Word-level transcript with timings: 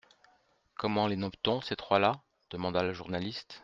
Comment 0.77 1.05
les 1.05 1.15
nomme-t-on, 1.15 1.61
ces 1.61 1.75
trois-là? 1.75 2.23
demanda 2.49 2.81
le 2.81 2.91
journaliste. 2.91 3.59